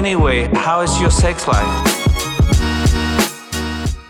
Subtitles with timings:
[0.00, 1.66] Anyway, how is your sex life?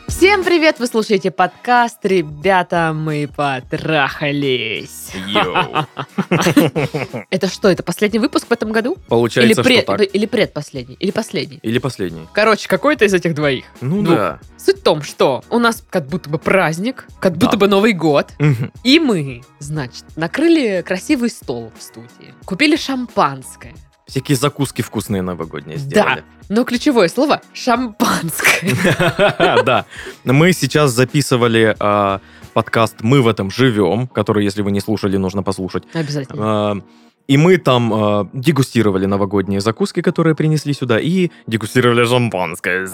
[0.06, 0.78] Всем привет!
[0.78, 5.10] Вы слушаете подкаст «Ребята, мы потрахались».
[5.26, 5.86] Йоу.
[7.30, 8.92] Это что, это последний выпуск в этом году?
[8.92, 10.14] Или, Получается, пред- что так.
[10.14, 10.96] или предпоследний?
[11.00, 11.58] Или последний?
[11.62, 12.28] Или последний.
[12.34, 13.64] Короче, какой-то из этих двоих.
[13.80, 14.16] Ну Двух.
[14.16, 14.38] да.
[14.58, 17.58] Суть в том, что у нас как будто бы праздник, как будто Да.
[17.58, 18.28] бы Новый год,
[18.84, 23.74] и мы, значит, накрыли красивый стол в студии, купили шампанское.
[24.10, 26.24] Всякие закуски вкусные новогодние сделали.
[26.48, 28.74] Но ключевое слово– шампанское.
[29.64, 29.84] Да.
[30.24, 32.20] Мы сейчас записывали а,
[32.52, 35.84] подкаст «Мы в этом живем», который, если вы не слушали, нужно послушать.
[35.94, 36.42] Обязательно.
[36.42, 36.76] А,
[37.28, 42.88] И мы там а, дегустировали новогодние закуски, которые принесли сюда, и дегустировали шампанское.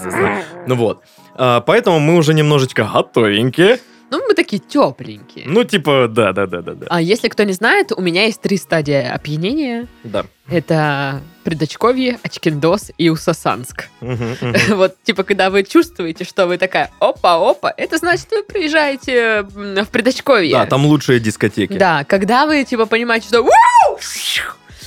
[0.67, 1.01] Ну вот.
[1.33, 3.79] А, Поэтому мы уже немножечко готовенькие.
[4.09, 5.45] Ну, мы такие тепленькие.
[5.47, 6.87] Ну, типа, да-да-да-да-да.
[6.89, 9.87] А если кто не знает, у меня есть три стадии опьянения.
[10.03, 10.25] Да.
[10.49, 13.89] Это предочковье, очкиндос и усасанск.
[13.99, 14.55] Мгм, мгм.
[14.77, 20.53] Вот, типа, когда вы чувствуете, что вы такая опа-опа, это значит, вы приезжаете в предочковье.
[20.53, 21.73] Да, там лучшие дискотеки.
[21.73, 23.47] Да, когда вы, типа, понимаете, что!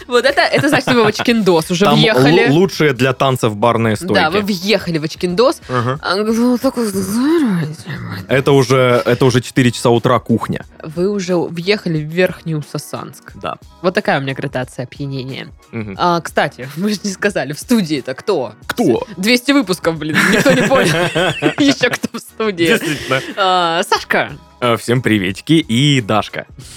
[0.06, 2.48] Вот это, это значит, вы в очкиндос уже Там въехали.
[2.48, 4.14] лу- лучшие для танцев барные стойки.
[4.14, 5.60] Да, вы въехали в очкиндос.
[5.68, 5.98] Ага.
[6.02, 6.58] А, ну.
[8.28, 10.64] Это уже, это уже 4 часа утра кухня.
[10.82, 13.32] Вы уже въехали в Верхний Усасанск.
[13.36, 13.56] Да.
[13.82, 15.48] Вот такая у меня градация опьянения.
[15.96, 18.54] А, кстати, мы же не сказали, в студии-то кто?
[18.66, 19.06] Кто?
[19.16, 20.90] 200 выпусков, блин, никто не понял.
[21.58, 22.66] Еще кто в студии.
[22.66, 23.20] Действительно.
[23.36, 24.32] А, Сашка.
[24.60, 26.46] А, Всем приветики и Дашка.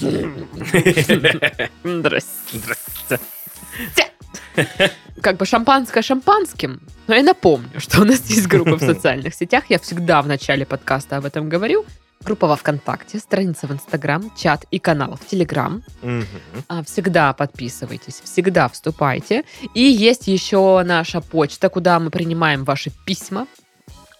[1.84, 2.28] Здрасте.
[5.20, 9.64] Как бы шампанское шампанским, но я напомню, что у нас есть группа в социальных сетях.
[9.68, 11.84] Я всегда в начале подкаста об этом говорю.
[12.20, 15.82] Группа во ВКонтакте, страница в Инстаграм, чат и канал в Телеграм.
[16.68, 19.44] А, Всегда подписывайтесь, всегда вступайте.
[19.74, 23.46] И есть еще наша почта, куда мы принимаем ваши письма.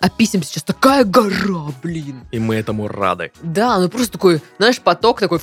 [0.00, 2.26] А писем сейчас такая гора, блин.
[2.30, 3.32] И мы этому рады.
[3.42, 5.40] Да, ну просто такой, знаешь, поток такой...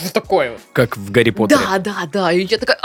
[0.12, 0.60] Такой вот.
[0.72, 1.60] Как в Гарри Поттере.
[1.60, 2.32] Да, да, да.
[2.32, 2.78] И я такая...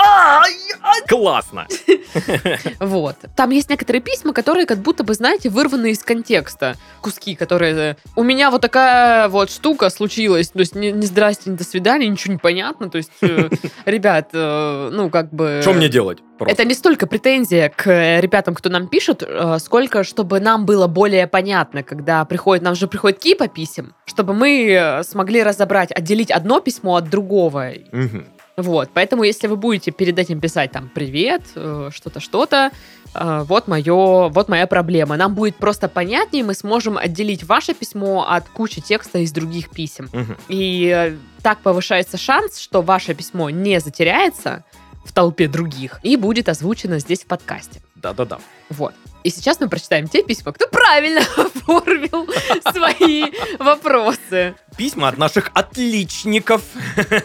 [1.08, 1.68] Классно.
[2.80, 3.16] Вот.
[3.36, 6.76] Там есть некоторые письма, которые как будто бы, знаете, вырваны из контекста.
[7.02, 7.76] Куски, которые...
[7.76, 10.50] э, У меня вот такая вот штука случилась.
[10.50, 12.90] То есть, не, не здрасте, не до свидания, ничего не понятно.
[12.90, 13.50] То есть, э,
[13.86, 15.60] ребят, э, ну, как бы...
[15.62, 16.20] Что мне делать?
[16.38, 16.54] Просто.
[16.54, 19.24] Это не столько претензия к ребятам, кто нам пишет,
[19.60, 25.02] сколько чтобы нам было более понятно, когда приходит, нам же приходит кипа писем, чтобы мы
[25.04, 27.72] смогли разобрать, отделить одно письмо от другого.
[27.94, 28.26] Мгм.
[28.58, 32.72] Вот, поэтому если вы будете перед этим писать там привет, э, что-то, что-то,
[33.14, 35.18] э, вот мое, вот моя проблема.
[35.18, 40.10] Нам будет просто понятнее, мы сможем отделить ваше письмо от кучи текста из других писем.
[40.14, 40.38] Мгм.
[40.48, 44.64] И э, так повышается шанс, что ваше письмо не затеряется
[45.04, 47.82] в толпе других и будет озвучено здесь в подкасте.
[48.06, 48.38] Да-да-да.
[48.70, 48.94] Вот.
[49.24, 52.28] И сейчас мы прочитаем те письма, кто правильно оформил
[52.72, 54.54] свои вопросы.
[54.78, 56.62] Письма от наших отличников.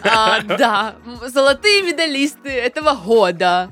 [0.03, 0.95] А, да,
[1.27, 3.69] золотые медалисты этого года.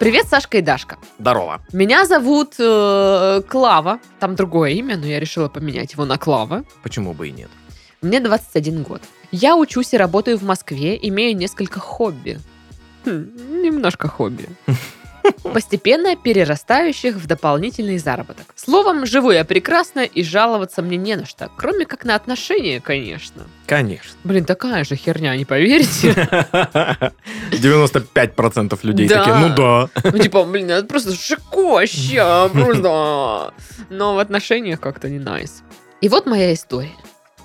[0.00, 0.98] Привет, Сашка и Дашка.
[1.20, 1.62] Здорово.
[1.72, 4.00] Меня зовут э, Клава.
[4.18, 6.64] Там другое имя, но я решила поменять его на Клава.
[6.82, 7.50] Почему бы и нет?
[8.00, 9.02] Мне 21 год.
[9.32, 12.38] Я учусь и работаю в Москве, имею несколько хобби.
[13.04, 13.26] Хм,
[13.62, 14.46] немножко хобби.
[15.42, 18.46] Постепенно перерастающих в дополнительный заработок.
[18.56, 23.44] Словом, живу я прекрасно и жаловаться мне не на что, кроме как на отношения, конечно.
[23.66, 24.10] Конечно.
[24.24, 26.10] Блин, такая же херня, не поверите?
[27.52, 29.18] 95% людей Да.
[29.18, 29.88] такие, ну да.
[30.10, 33.54] Ну, типа, блин, это просто шикоща, просто.
[33.90, 35.62] Но в отношениях как-то не найс.
[36.00, 36.90] И вот моя история.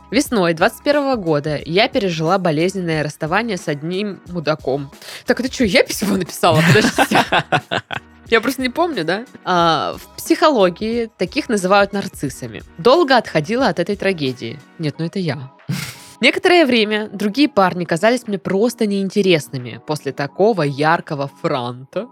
[0.09, 4.89] Весной 21 года я пережила болезненное расставание с одним мудаком.
[5.25, 6.61] Так, это что, я письмо написала?
[6.67, 7.25] Подождите.
[8.29, 9.25] Я просто не помню, да?
[9.45, 12.61] А, в психологии таких называют нарциссами.
[12.77, 14.59] Долго отходила от этой трагедии.
[14.79, 15.49] Нет, ну это я.
[16.19, 22.09] Некоторое время другие парни казались мне просто неинтересными после такого яркого франта.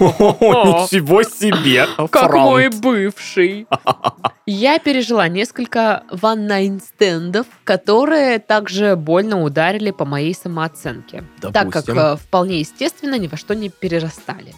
[0.00, 1.86] Ничего себе.
[2.10, 3.66] Как мой бывший.
[4.46, 12.60] Я пережила несколько ван-найн-стендов, которые также больно ударили по моей самооценке, так как э, вполне
[12.60, 14.54] естественно ни во что не перерастали.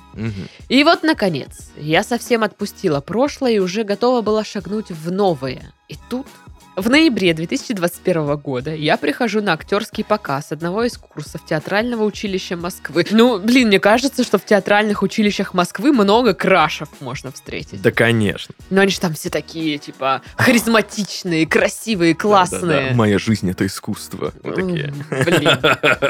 [0.69, 5.73] И вот, наконец, я совсем отпустила прошлое и уже готова была шагнуть в новое.
[5.89, 6.27] И тут
[6.77, 13.07] В ноябре 2021 года я прихожу на актерский показ одного из курсов театрального училища Москвы.
[13.13, 17.81] Ну, блин, мне кажется, что в театральных училищах Москвы много крашев можно встретить.
[17.81, 18.57] Да, конечно.
[18.71, 22.61] Но они же там все такие, типа, харизматичные, красивые, классные.
[22.63, 22.95] Да-да-да.
[22.97, 24.33] Моя жизнь это искусство.
[24.43, 24.93] Вот такие.
[25.11, 25.59] Блин,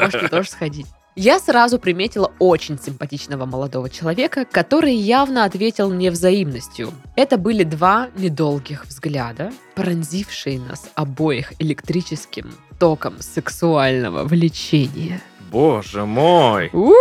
[0.01, 0.87] можете тоже сходить.
[1.17, 6.91] Я сразу приметила очень симпатичного молодого человека, который явно ответил мне взаимностью.
[7.15, 15.21] Это были два недолгих взгляда, пронзившие нас обоих электрическим током сексуального влечения.
[15.51, 16.69] Боже мой.
[16.73, 16.91] У,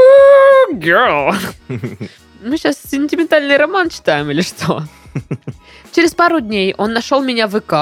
[0.74, 1.34] girl.
[2.40, 4.84] Мы сейчас сентиментальный роман читаем или что?
[5.92, 7.72] Через пару дней он нашел меня в ВК.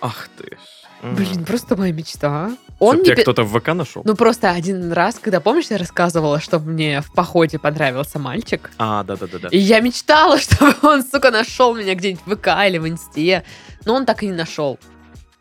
[0.00, 0.73] Ах ты ж.
[1.12, 2.50] Блин, просто моя мечта.
[2.78, 4.02] Он Чтоб не кто-то в ВК нашел?
[4.04, 9.04] Ну, просто один раз, когда, помнишь, я рассказывала, что мне в походе понравился мальчик, А,
[9.04, 9.48] да-да-да.
[9.48, 13.44] и я мечтала, чтобы он, сука, нашел меня где-нибудь в ВК или в Инсте,
[13.84, 14.78] но он так и не нашел.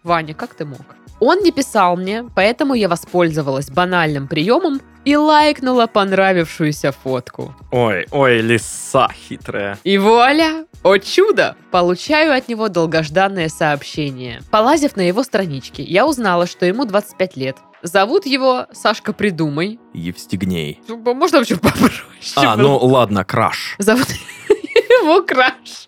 [0.03, 0.81] Ваня, как ты мог?
[1.25, 7.55] Он не писал мне, поэтому я воспользовалась банальным приемом и лайкнула понравившуюся фотку.
[7.71, 9.77] Ой, ой, лиса хитрая.
[9.85, 10.65] И вуаля!
[10.83, 11.55] О чудо!
[11.71, 14.41] Получаю от него долгожданное сообщение.
[14.51, 17.55] Полазив на его страничке, я узнала, что ему 25 лет.
[17.81, 19.79] Зовут его Сашка Придумай.
[19.93, 20.81] Евстигней.
[20.89, 22.03] Ну, Можно вообще попроще?
[22.35, 22.63] А, было?
[22.67, 23.75] ну ладно, краш.
[23.79, 24.07] Зовут
[25.03, 25.87] его Краш.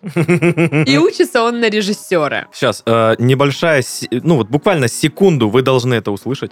[0.87, 2.47] И учится он на режиссера.
[2.53, 6.51] Сейчас, э, небольшая, ну вот буквально секунду вы должны это услышать.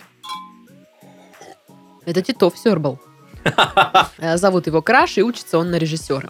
[2.06, 3.00] Это Титов Сёрбал.
[4.18, 6.30] Э, Зовут его Краш, и учится он на режиссера.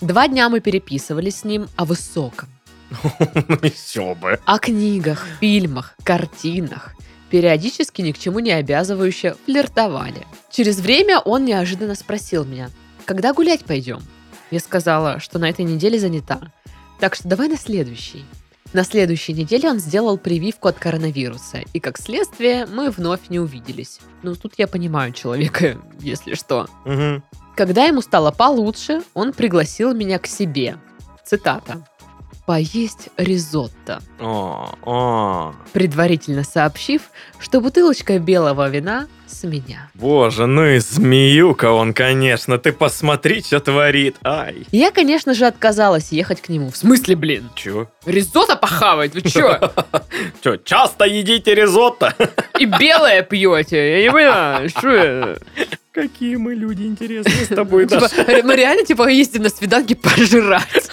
[0.00, 2.48] Два дня мы переписывались с ним о высоком.
[3.62, 4.38] Еще бы.
[4.44, 6.94] о книгах, фильмах, картинах.
[7.30, 10.26] Периодически ни к чему не обязывающе флиртовали.
[10.50, 12.68] Через время он неожиданно спросил меня,
[13.06, 14.02] когда гулять пойдем?
[14.52, 16.38] Я сказала, что на этой неделе занята.
[17.00, 18.22] Так что давай на следующий.
[18.74, 24.00] На следующей неделе он сделал прививку от коронавируса, и как следствие мы вновь не увиделись.
[24.22, 26.68] Ну, тут я понимаю человека, если что.
[26.84, 27.22] Мгм.
[27.56, 30.76] Когда ему стало получше, он пригласил меня к себе.
[31.24, 31.86] Цитата.
[32.46, 35.54] «Поесть ризотто» О, о.
[35.72, 37.02] предварительно сообщив,
[37.38, 39.88] что бутылочка белого вина с меня.
[39.94, 42.58] Боже, ну и змеюка он, конечно.
[42.58, 44.16] Ты посмотри, что творит.
[44.24, 44.66] Ай.
[44.72, 46.70] Я, конечно же, отказалась ехать к нему.
[46.70, 47.48] В смысле, блин?
[47.54, 47.86] Чё?
[48.06, 49.14] Ризотто похавать?
[49.14, 49.58] Вы чё?
[50.42, 52.12] Чё, часто едите ризотто?
[52.58, 53.98] И белое пьете?
[54.00, 55.42] Я не понимаю, что это?
[55.92, 58.42] Какие мы люди интересные с тобой, Типа, Даша.
[58.42, 60.90] мы реально, типа, ездим на свиданки пожрать.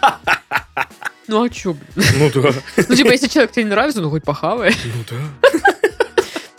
[1.28, 2.06] Ну а чё, блин?
[2.18, 2.50] Ну да.
[2.88, 4.74] Ну, типа, если человек тебе не нравится, ну хоть похавай.
[4.84, 5.48] Ну да.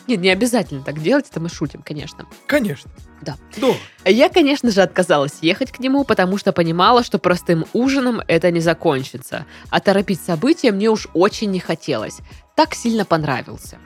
[0.07, 2.25] Нет, не обязательно так делать, это мы шутим, конечно.
[2.47, 2.89] Конечно.
[3.21, 3.37] Да.
[3.57, 3.67] Да.
[4.05, 8.59] Я, конечно же, отказалась ехать к нему, потому что понимала, что простым ужином это не
[8.59, 9.45] закончится.
[9.69, 12.17] А торопить события мне уж очень не хотелось.
[12.55, 13.77] Так сильно понравился.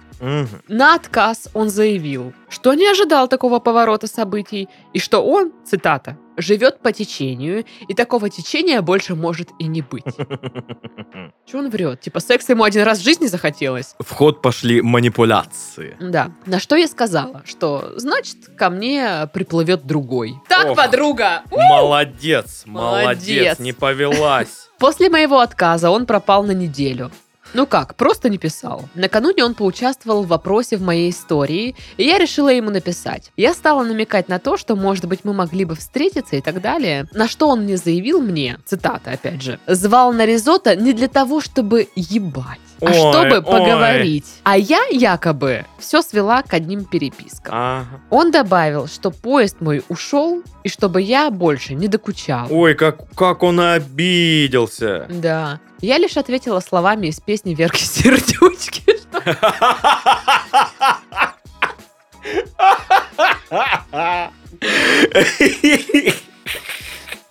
[0.68, 6.80] На отказ он заявил, что не ожидал такого поворота событий, и что он, цитата, живет
[6.80, 10.04] по течению, и такого течения больше может и не быть.
[11.46, 12.02] Че он врет?
[12.02, 13.96] Типа, секса ему один раз в жизни захотелось?
[14.00, 15.96] В ход пошли манипуляции.
[16.00, 16.32] Да.
[16.46, 20.36] На что я сказала, что, значит, ко мне приплывет другой.
[20.50, 20.78] Так, Ох.
[20.78, 21.44] подруга!
[21.52, 23.60] Молодец, молодец, Молодец.
[23.60, 24.70] не повелась.
[24.80, 27.12] После моего отказа он пропал на неделю.
[27.54, 28.90] Ну как, просто не писал.
[28.96, 33.32] Накануне он поучаствовал в вопросе в моей истории, и я решила ему написать.
[33.38, 37.08] Я стала намекать на то, что, может быть, мы могли бы встретиться и так далее.
[37.14, 41.42] На что он мне заявил мне, цитата опять же, «Звал на ризотто не для того,
[41.42, 43.44] чтобы ебать, Ой, чтобы ой.
[43.44, 44.26] поговорить».
[44.44, 47.54] А я якобы все свела к одним перепискам.
[47.56, 48.02] Ага.
[48.10, 52.48] Он добавил, что поезд мой ушел, и чтобы я больше не докучал.
[52.50, 55.08] Ой, как, как он обиделся.
[55.10, 55.60] Да.
[55.82, 58.84] Я лишь ответила словами из песни Верки Сердючки.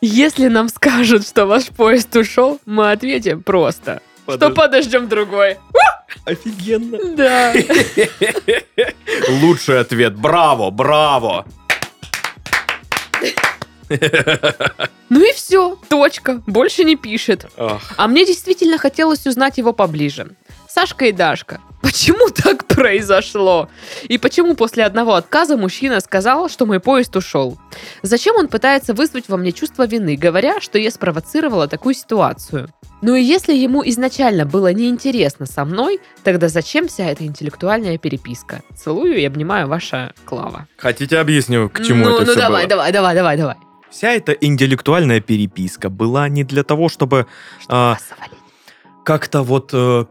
[0.00, 5.58] Если нам скажут, что ваш поезд ушел, мы ответим просто, что Подож- подождем другой.
[6.24, 6.98] Офигенно.
[7.16, 7.52] Да.
[9.28, 10.14] Лучший ответ.
[10.14, 11.44] Браво, браво.
[15.08, 16.42] Ну и все, точка.
[16.46, 17.46] Больше не пишет.
[17.56, 20.30] А мне действительно хотелось узнать его поближе.
[20.74, 23.68] Сашка и Дашка, почему так произошло?
[24.04, 27.58] И почему после одного отказа мужчина сказал, что мой поезд ушел?
[28.00, 32.70] Зачем он пытается вызвать во мне чувство вины, говоря, что я спровоцировала такую ситуацию?
[33.02, 38.62] Ну и если ему изначально было неинтересно со мной, тогда зачем вся эта интеллектуальная переписка?
[38.74, 40.68] Целую и обнимаю ваша Клава.
[40.78, 42.68] хотите объясню, к чему ну, это ну все давай, было?
[42.70, 43.56] давай, давай, давай, давай.
[43.90, 47.26] Вся эта интеллектуальная переписка была не для того, чтобы
[47.68, 48.38] а, Вас завалить.
[49.04, 50.06] как-то вот э,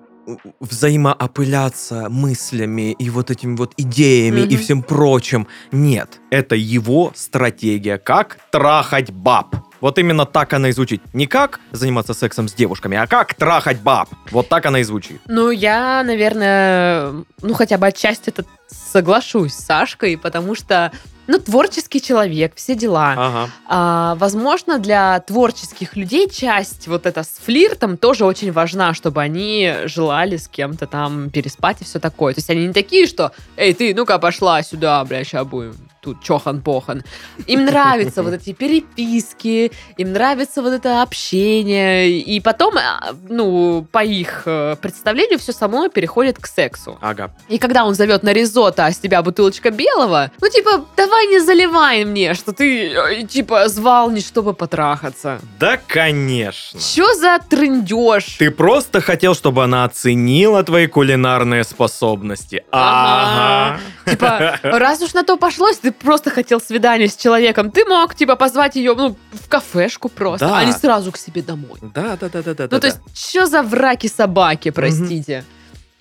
[0.60, 4.64] взаимоопыляться мыслями и вот этими вот идеями и Мгм.
[4.64, 5.48] всем прочим.
[5.72, 9.56] Нет, это его стратегия, как трахать баб.
[9.80, 11.02] Вот именно так она и звучит.
[11.14, 14.10] Не как заниматься сексом с девушками, а как трахать баб.
[14.30, 15.20] Вот так она и звучит.
[15.28, 20.92] Ну, я, наверное, ну, хотя бы отчасти это соглашусь с Сашкой, потому что,
[21.28, 23.14] ну, творческий человек, все дела.
[23.18, 23.50] Ага.
[23.68, 29.74] А, возможно, для творческих людей часть вот эта с флиртом тоже очень важна, чтобы они
[29.86, 32.34] желали с кем-то там переспать и все такое.
[32.34, 36.22] То есть они не такие, что «Эй, ты, ну-ка, пошла сюда, бля, сейчас будем тут
[36.24, 37.04] чохан-похан».
[37.48, 44.04] Им нравятся вот эти переписки, им нравится вот это общение, и потом, а, ну, по
[44.04, 46.98] их э, представлению, все само переходит к сексу.
[47.02, 47.32] Ага.
[47.48, 51.40] И когда он зовет на ризотто, а с тебя бутылочка белого, ну, типа, давай не
[51.40, 55.40] заливай мне, что ты, э, типа, звал не чтобы потрахаться.
[55.60, 56.80] Да, конечно.
[56.80, 58.38] Чё за трындеж?
[58.38, 62.64] Ты просто хотел, чтобы она оценила твои кулинарные способности.
[62.72, 63.80] Ага.
[64.06, 68.16] Типа, раз уж на то пошло, если ты просто хотел свидание с человеком, ты мог,
[68.16, 70.58] типа, позвать ее, ну, в кафешку просто, Да.
[70.60, 71.80] а не сразу к себе домой.
[71.82, 72.68] Да, да, да, да, да.
[72.72, 75.44] Ну, то есть, что за враки собаки, простите?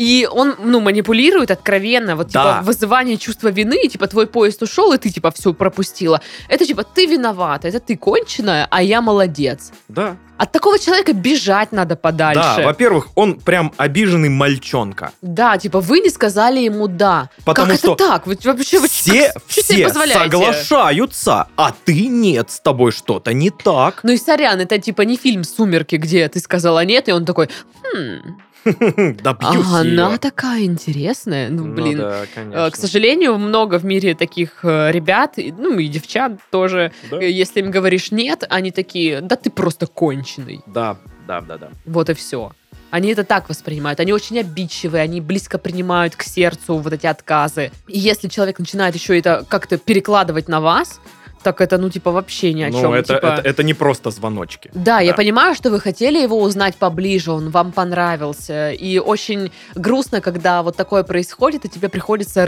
[0.01, 2.63] И он, ну, манипулирует откровенно, вот, типа, Да.
[2.63, 6.21] вызывание чувства вины, типа, твой поезд ушел, и ты, типа, все пропустила.
[6.49, 9.73] Это, типа, ты виновата, это ты конченая, а я молодец.
[9.89, 10.17] Да.
[10.39, 12.41] От такого человека бежать надо подальше.
[12.57, 15.13] Да, во-первых, он прям обиженный мальчонка.
[15.21, 17.29] Да, типа, вы не сказали ему «да».
[17.45, 18.27] Потому как что это так?
[18.27, 20.23] Вы вообще вы Все, как- что себе все позволяете?
[20.31, 24.01] соглашаются, а ты нет, с тобой что-то не так.
[24.03, 27.51] Ну и сорян, это типа не фильм «Сумерки», где ты сказала «нет», и он такой
[27.83, 28.39] «хм,
[29.23, 30.19] Да бьюсь а она её.
[30.19, 31.49] такая интересная».
[31.49, 32.71] Ну, Ну блин, да, Э, конечно.
[32.71, 36.93] К сожалению, много в мире таких э, ребят, ну и девчат тоже.
[37.11, 37.19] Да.
[37.21, 40.61] Э, Если им говоришь нет, они такие, да ты просто конченый.
[40.67, 41.69] Да, да, да, да.
[41.87, 42.53] Вот и все.
[42.91, 44.01] Они это так воспринимают.
[44.01, 47.71] Они очень обидчивые, они близко принимают к сердцу вот эти отказы.
[47.87, 51.01] И если человек начинает еще это как-то перекладывать на вас,
[51.43, 52.93] так это, ну, типа, вообще ни о Ну, чем.
[52.93, 53.27] это, типа...
[53.27, 54.71] это, это не просто звоночки.
[54.75, 55.17] Да, я Да.
[55.17, 58.71] понимаю, что вы хотели его узнать поближе, он вам понравился.
[58.73, 62.45] И очень грустно, когда вот такое происходит, и тебе приходится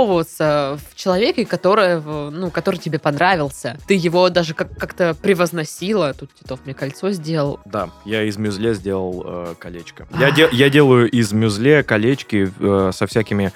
[0.00, 3.76] разочаровываться в человеке, который, ну, который тебе понравился.
[3.86, 6.14] Ты его даже как- как-то превозносила.
[6.14, 7.60] Тут Титов мне кольцо сделал.
[7.64, 10.06] Да, я из мюзле сделал э, колечко.
[10.18, 13.52] Я, де- я делаю из мюзле колечки э, со всякими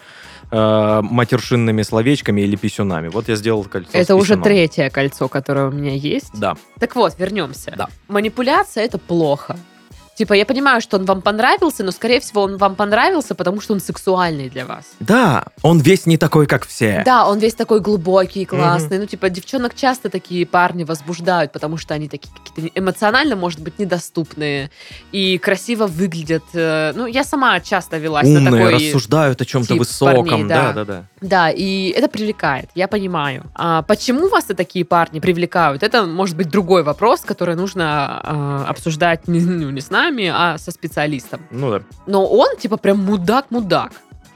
[0.50, 3.08] э, матершинными словечками или писюнами.
[3.08, 6.30] Вот я сделал кольцо Это уже третье кольцо, которое у меня есть.
[6.34, 6.56] Да.
[6.78, 7.74] Так вот, вернемся.
[7.76, 7.88] Да.
[8.08, 9.56] Манипуляция это плохо.
[10.20, 13.72] Типа, я понимаю, что он вам понравился, но, скорее всего, он вам понравился, потому что
[13.72, 14.84] он сексуальный для вас.
[15.00, 17.02] Да, он весь не такой, как все.
[17.06, 18.98] Да, он весь такой глубокий, классный.
[18.98, 23.78] Ну, типа, девчонок часто такие парни возбуждают, потому что они такие какие-то эмоционально, может быть,
[23.78, 24.70] недоступные
[25.10, 26.44] и красиво выглядят.
[26.52, 28.74] Э, Ну, я сама часто велась на Умные, такой...
[28.74, 30.28] рассуждают о чем-то высоком.
[30.28, 30.72] парней, да, да.
[30.72, 31.04] да, да.
[31.22, 33.44] Да, и это привлекает, я понимаю.
[33.54, 35.82] А почему вас и такие парни привлекают?
[35.82, 40.58] Это может быть другой вопрос, который нужно а, обсуждать не, ну, не с нами, а
[40.58, 41.40] со специалистом.
[41.50, 41.82] Ну да.
[42.06, 43.92] Но он, типа, прям мудак-мудак.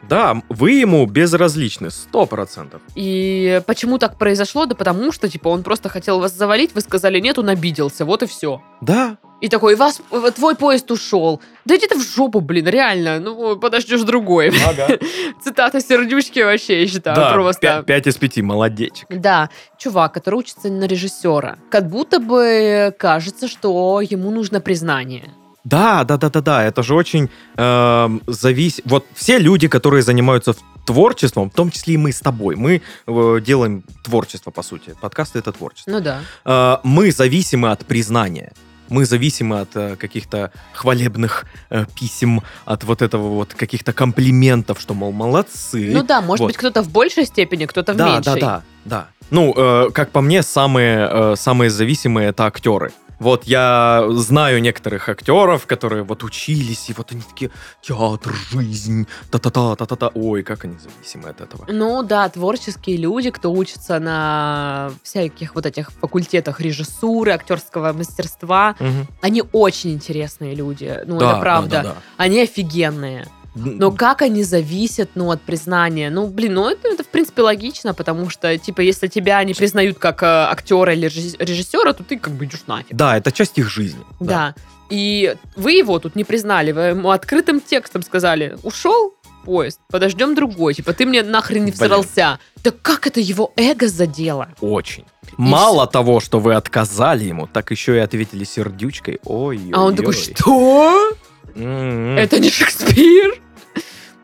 [0.08, 2.82] Да, вы ему безразличны, сто процентов.
[2.94, 4.66] И почему так произошло?
[4.66, 8.22] Да потому что, типа, он просто хотел вас завалить, вы сказали нет, он обиделся, вот
[8.22, 8.60] и все.
[8.82, 11.40] Да, И такой, вас, э, твой поезд ушел.
[11.64, 13.18] Да иди ты в жопу, блин, реально.
[13.18, 14.52] Ну, подождешь другой.
[14.68, 14.98] ага.
[15.42, 17.66] Цитата сердючки вообще, я считаю, Да, просто.
[17.66, 19.06] пя- пять из пяти, молодечек.
[19.08, 21.56] Да, чувак, который учится на режиссера.
[21.70, 25.30] Как будто бы кажется, что ему нужно признание.
[25.64, 26.64] Да, да, да, да, да.
[26.64, 28.80] Это же очень эм, завис...
[28.84, 30.54] Вот все люди, которые занимаются
[30.84, 34.94] творчеством, в том числе и мы с тобой, мы э, делаем творчество, по сути.
[35.00, 35.90] Подкасты— это творчество.
[35.90, 36.20] Ну да.
[36.44, 38.52] Э, мы зависимы от признания.
[38.90, 44.92] Мы зависимы от э, каких-то хвалебных э, писем, от вот этого вот каких-то комплиментов, что,
[44.92, 45.90] мол, молодцы.
[45.94, 46.46] Ну да, может Вот.
[46.48, 48.40] быть, кто-то в большей степени, кто-то в да, меньшей.
[48.40, 49.08] да, да, да.
[49.30, 52.92] Ну, э, как по мне, самые, э, самые зависимые это актеры.
[53.20, 57.50] Вот я знаю некоторых актеров, которые вот учились, и вот они такие,
[57.82, 60.10] театр, жизнь, та-та-та, та-та-та.
[60.14, 61.64] Ой, как они зависимы от этого.
[61.68, 69.08] Ну да, творческие люди, кто учится на всяких вот этих факультетах режиссуры, актерского мастерства, Мгм.
[69.20, 71.00] они очень интересные люди.
[71.06, 71.70] Ну, Да, это правда.
[71.70, 73.26] да, да, Они офигенные.
[73.54, 73.70] Да.
[73.76, 76.10] Но как они зависят, ну, от признания?
[76.10, 79.98] Ну, блин, ну, это, это, в принципе, логично, потому что, типа, если тебя не признают
[79.98, 82.88] как э, актера или режисс- режиссера, то ты как бы идешь нафиг.
[82.96, 84.02] Да, это часть их жизни.
[84.20, 84.54] Да.
[84.90, 90.74] И вы его тут не признали, вы ему открытым текстом сказали, ушел поезд, подождем другой,
[90.74, 92.38] типа, ты мне нахрен не всрался.
[92.62, 94.48] Да как это его эго задело?
[94.60, 95.04] Очень.
[95.36, 99.20] Мало того, что вы отказали ему, так еще и ответили сердючкой.
[99.24, 101.12] Ой, А он такой, что?
[101.54, 102.16] М-м.
[102.18, 103.40] Это не Шекспир.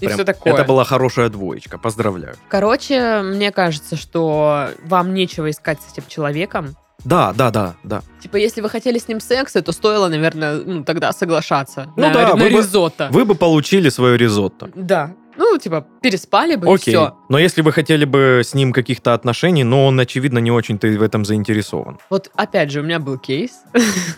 [0.00, 0.54] И Прям все такое.
[0.54, 2.34] Это была хорошая двоечка, поздравляю.
[2.48, 6.74] Короче, мне кажется, что вам нечего искать с этим человеком.
[7.04, 8.02] Да, да, да, да.
[8.22, 12.12] Типа, если вы хотели с ним секса, то стоило, наверное, ну, тогда соглашаться Ну на,
[12.12, 13.08] да, на вы бы- ризотто.
[13.10, 14.70] Вы бы получили свое ризотто.
[14.74, 15.14] Да.
[15.40, 16.92] Ну, типа, переспали бы, и Окей.
[16.92, 17.16] все.
[17.30, 20.98] Но если вы хотели бы с ним каких-то отношений, но он, очевидно, не очень-то и
[20.98, 21.98] в этом заинтересован.
[22.10, 23.52] Вот, опять же, у меня был кейс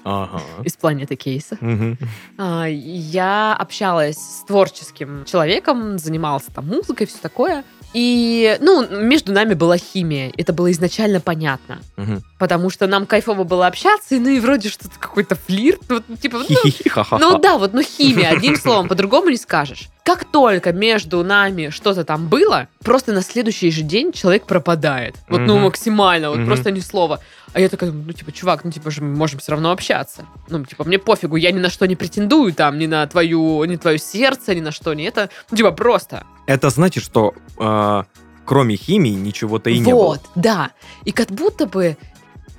[0.03, 0.43] Ага.
[0.65, 1.57] из планеты кейса.
[2.39, 7.63] А, Я общалась с творческим человеком, занималась там музыкой, все такое.
[7.93, 10.33] И, ну, между нами была химия.
[10.37, 11.81] Это было изначально понятно.
[11.97, 12.23] Мгм.
[12.39, 15.81] Потому что нам кайфово было общаться, и, ну и вроде что-то какой-то флирт.
[15.89, 17.19] Вот, типа, ну.
[17.19, 19.89] Ну да, вот, ну химия, одним словом, по-другому не скажешь.
[20.05, 25.15] Как только между нами что-то там было, просто на следующий же день человек пропадает.
[25.29, 25.65] Вот, ну, Мгм.
[25.65, 26.47] максимально, вот Мгм.
[26.47, 27.21] просто ни слова.
[27.53, 30.25] А я такая, ну, типа, чувак, ну, типа же мы можем все равно общаться.
[30.49, 33.77] Ну, типа, мне пофигу, я ни на что не претендую, там, ни на твою, ни
[33.77, 35.29] твое сердце, ни на что, ни это.
[35.51, 36.25] Ну, типа, просто.
[36.47, 37.63] Это значит, что э,
[38.45, 40.05] кроме химии ничего-то и не было.
[40.05, 40.73] вот, да.
[41.05, 41.97] И как будто бы,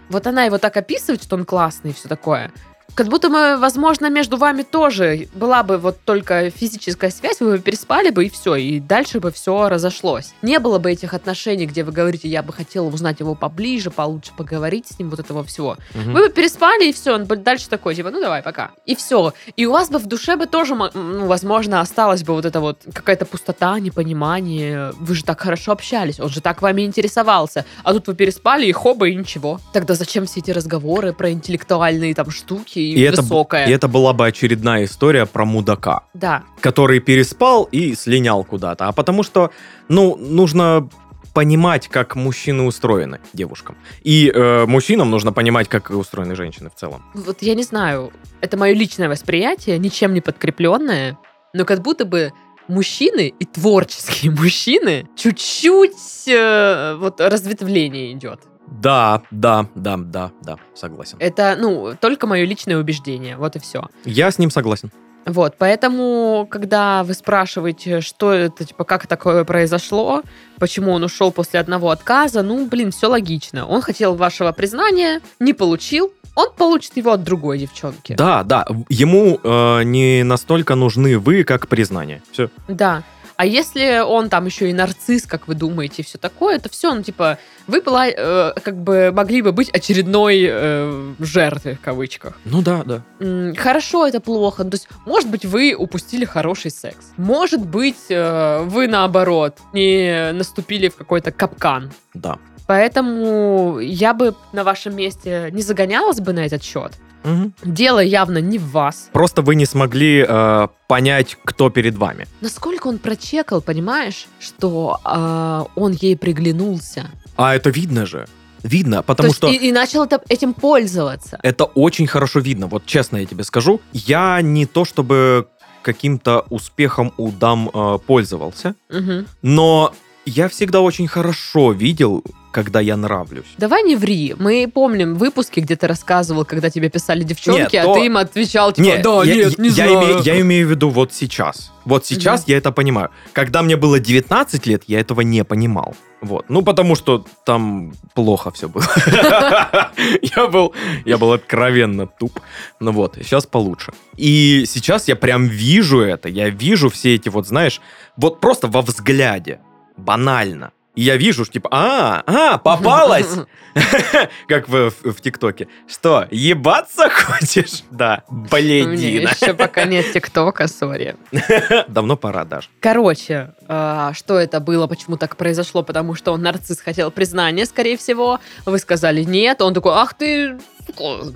[0.10, 2.51] вот она его так описывает, что он классный и все такое.
[2.96, 7.60] Как будто мы, возможно, между вами тоже была бы вот только физическая связь, вы бы
[7.60, 10.34] переспали бы и все, и дальше бы все разошлось.
[10.44, 14.32] Не было бы этих отношений, где вы говорите, я бы хотела узнать его поближе, получше
[14.38, 15.78] поговорить с ним, вот этого всего.
[15.96, 16.14] Мгм.
[16.14, 18.70] Вы бы переспали, и все, он бы дальше такой, типа, ну давай, пока.
[18.86, 19.34] И все.
[19.58, 22.78] И у вас бы в душе бы тоже, ну, возможно, осталась бы вот эта вот
[22.94, 24.92] какая-то пустота, непонимание.
[25.00, 27.66] Вы же так хорошо общались, он же так вами интересовался.
[27.84, 29.60] А тут вы переспали, и хоба, и ничего.
[29.74, 33.66] Тогда зачем все эти разговоры про интеллектуальные там штуки и, И это, б- высокое?
[33.68, 36.44] и это была бы очередная история про мудака, Да.
[36.62, 38.88] который переспал и слинял куда-то.
[38.88, 39.52] А потому что,
[39.90, 40.90] ну, нужно
[41.34, 43.75] понимать, как мужчины устроены девушкам.
[44.04, 47.02] И э, мужчинам нужно понимать, как устроены женщины в целом.
[47.16, 48.12] Вот я не знаю,
[48.42, 51.18] это мое личное восприятие, ничем не подкрепленное,
[51.54, 52.32] но как будто бы
[52.68, 58.40] мужчины и творческие мужчины чуть-чуть э, вот разветвление идет.
[58.82, 61.18] Да, да, да, да, да, согласен.
[61.20, 63.88] Это, ну, только мое личное убеждение, вот и все.
[64.06, 64.92] Я с ним согласен.
[65.25, 70.21] Вот, поэтому, когда вы спрашиваете, что это, типа, как такое произошло,
[70.60, 73.65] почему он ушел после одного отказа, ну, блин, все логично.
[73.65, 78.15] Он хотел вашего признания, не получил, он получит его от другой девчонки.
[78.15, 82.21] Да, да, ему э, не настолько нужны вы, как признание.
[82.32, 82.50] Все.
[82.67, 83.04] Да.
[83.43, 86.93] А если он там еще и нарцисс, как вы думаете, и все такое, то все,
[86.95, 92.39] ну, типа, вы была, э, как бы, могли бы быть очередной э, жертвой, в кавычках.
[92.45, 93.01] Ну да, да.
[93.19, 94.63] М, Хорошо, это плохо.
[94.63, 97.12] Ну, То есть, может быть, вы упустили хороший секс.
[97.17, 101.91] Может быть, э, вы, наоборот, не наступили в какой-то капкан.
[102.13, 102.39] Да.
[102.67, 106.93] Поэтому я бы на вашем месте не загонялась бы на этот счет.
[107.23, 107.54] Мгм.
[107.63, 109.10] Дело явно не в вас.
[109.13, 112.28] Просто вы не смогли э, понять, кто перед вами.
[112.41, 117.06] Насколько он прочекал, понимаешь, что а, он ей приглянулся.
[117.38, 118.28] А это видно же.
[118.62, 119.47] Видно, потому То что...
[119.47, 121.39] и, и начал это- этим пользоваться.
[121.43, 122.67] Это очень хорошо видно.
[122.67, 125.47] Вот честно я тебе скажу, я не то чтобы
[125.82, 129.28] каким-то успехом у дам э, пользовался, Мгм.
[129.41, 129.93] но
[130.26, 132.23] я всегда очень хорошо видел,
[132.54, 133.48] когда я нравлюсь.
[133.58, 134.36] Давай не ври.
[134.39, 138.18] Мы помним выпуски, где ты рассказывал, когда тебе писали девчонки, Нет, а то- ты им
[138.18, 139.94] отвечал, типа, Не, да, я, нет, не я знаю.
[139.94, 141.72] Имею, я имею в виду вот сейчас.
[141.84, 143.10] Вот сейчас я это понимаю.
[143.34, 145.96] Когда мне было 19 лет, я этого не понимал.
[146.22, 146.46] Вот.
[146.48, 148.86] Ну, потому что там плохо все было.
[150.22, 150.74] Я был,
[151.06, 152.39] я был откровенно туп.
[152.80, 153.92] Ну вот, сейчас получше.
[154.16, 156.30] И сейчас я прям вижу это.
[156.30, 157.82] Я вижу все эти вот, знаешь,
[158.16, 159.60] вот просто во взгляде.
[159.98, 160.72] Банально.
[160.95, 163.27] И я вижу, что типа, а, а, попалась!
[164.47, 165.67] Как в, ТикТоке.
[165.88, 167.84] Что, ебаться хочешь?
[167.93, 169.29] Да, бледина.
[169.29, 171.15] еще пока нет ТикТока, сори.
[171.88, 172.67] Давно пора даже.
[172.79, 175.84] Короче, а, что это было, почему так произошло?
[175.84, 178.39] Потому что он нарцисс хотел признания, скорее всего.
[178.65, 179.62] Вы сказали нет.
[179.62, 181.34] Он такой, ах ты, сука,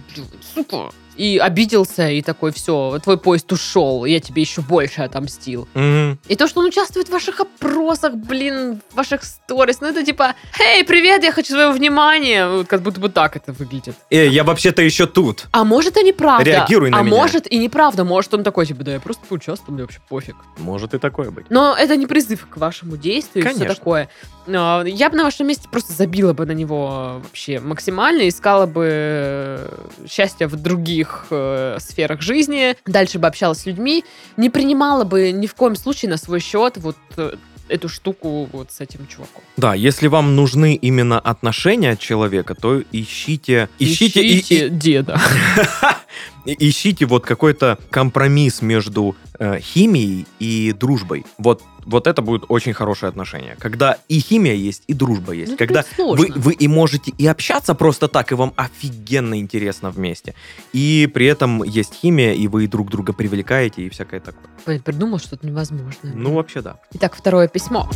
[0.53, 0.91] сука.
[1.17, 5.67] И обиделся, и такой, все, твой поезд ушел, я тебе еще больше отомстил.
[5.73, 6.19] Мгм.
[6.27, 10.35] И то, что он участвует в ваших опросах, блин, в ваших сторис, ну это типа,
[10.59, 13.95] «Эй, привет, я хочу своего внимания!» Вот Как будто бы так это выглядит.
[14.11, 15.47] Эй, я вообще-то еще тут.
[15.51, 16.43] А может и неправда.
[16.43, 17.15] Реагируй на а меня.
[17.15, 18.03] может и неправда.
[18.03, 20.35] Может он такой, типа, да я просто поучаствовал, мне вообще пофиг.
[20.57, 21.47] Может и такое быть.
[21.49, 23.75] Но это не призыв к вашему действию и все Конечно.
[23.75, 24.09] такое.
[24.45, 28.87] Но Я бы на вашем месте просто забила бы на него вообще максимально, искала бы
[28.89, 29.67] э,
[30.07, 34.03] счастье в других э, сферах жизни, дальше бы общалась с людьми,
[34.37, 37.33] не принимала бы ни в коем случае на свой счет вот э,
[37.69, 39.43] эту штуку вот с этим чуваком.
[39.57, 43.69] Да, если вам нужны именно отношения от человека, то ищите...
[43.79, 45.19] Ищите, и- и- деда.
[46.45, 51.25] Ищите вот какой-то компромисс между э, химией и дружбой.
[51.37, 53.55] Вот, вот это будет очень хорошее отношение.
[53.59, 55.51] Когда и химия есть, и дружба есть.
[55.51, 60.35] Ну, Когда вы, вы и можете и общаться просто так, и вам офигенно интересно вместе.
[60.73, 64.43] И при этом есть химия, и вы друг друга привлекаете, и всякое такое.
[64.65, 66.13] Блин, придумал что-то невозможное.
[66.13, 66.77] Ну, вообще да.
[66.93, 67.89] Итак, второе письмо.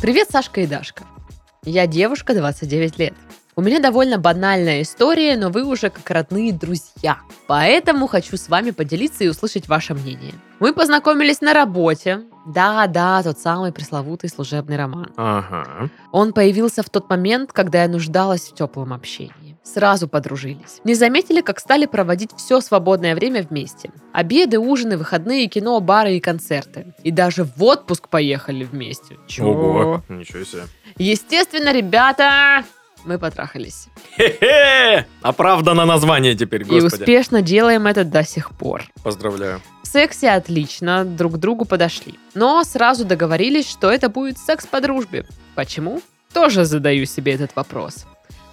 [0.00, 1.04] Привет, Сашка и Дашка.
[1.64, 3.14] Я девушка, 29 лет.
[3.54, 7.18] У меня довольно банальная история, но вы уже как родные друзья.
[7.46, 10.32] Поэтому хочу с вами поделиться и услышать ваше мнение.
[10.58, 12.22] Мы познакомились на работе.
[12.46, 15.12] Да-да, тот самый пресловутый служебный роман.
[15.16, 15.90] Ага.
[16.12, 19.58] Он появился в тот момент, когда я нуждалась в теплом общении.
[19.62, 20.80] Сразу подружились.
[20.84, 23.90] Не заметили, как стали проводить все свободное время вместе.
[24.14, 26.94] Обеды, ужины, выходные, кино, бары и концерты.
[27.04, 29.18] И даже в отпуск поехали вместе.
[29.28, 30.02] Чего?
[30.08, 30.62] ничего себе.
[30.96, 32.64] Естественно, ребята,
[33.04, 33.86] мы потрахались.
[34.16, 35.06] Хе-хе!
[35.22, 37.02] Оправдано название теперь, И господи.
[37.02, 38.84] успешно делаем это до сих пор.
[39.02, 39.60] Поздравляю.
[39.82, 42.14] В сексе отлично, друг к другу подошли.
[42.34, 45.26] Но сразу договорились, что это будет секс по дружбе.
[45.54, 46.00] Почему?
[46.32, 48.06] Тоже задаю себе этот вопрос.